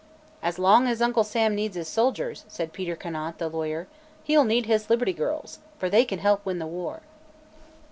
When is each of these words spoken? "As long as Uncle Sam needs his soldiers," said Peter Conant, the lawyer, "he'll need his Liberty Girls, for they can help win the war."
"As 0.41 0.57
long 0.57 0.87
as 0.87 0.99
Uncle 0.99 1.23
Sam 1.23 1.53
needs 1.53 1.75
his 1.75 1.87
soldiers," 1.87 2.43
said 2.47 2.73
Peter 2.73 2.95
Conant, 2.95 3.37
the 3.37 3.47
lawyer, 3.49 3.87
"he'll 4.23 4.43
need 4.45 4.65
his 4.65 4.89
Liberty 4.89 5.13
Girls, 5.13 5.59
for 5.77 5.91
they 5.91 6.05
can 6.05 6.17
help 6.17 6.43
win 6.43 6.57
the 6.57 6.65
war." 6.65 7.01